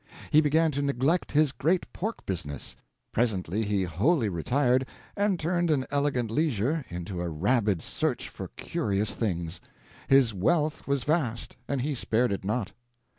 He 0.31 0.41
began 0.41 0.71
to 0.71 0.81
neglect 0.81 1.31
his 1.31 1.51
great 1.51 1.93
pork 1.93 2.25
business; 2.25 2.75
presently 3.11 3.61
he 3.63 3.83
wholly 3.83 4.29
retired 4.29 4.87
and 5.15 5.39
turned 5.39 5.69
an 5.69 5.85
elegant 5.91 6.31
leisure 6.31 6.83
into 6.89 7.21
a 7.21 7.29
rabid 7.29 7.83
search 7.83 8.27
for 8.27 8.47
curious 8.55 9.13
things. 9.13 9.61
His 10.07 10.33
wealth 10.33 10.87
was 10.87 11.03
vast, 11.03 11.55
and 11.67 11.81
he 11.81 11.93
spared 11.93 12.31
it 12.31 12.43
not. 12.43 12.71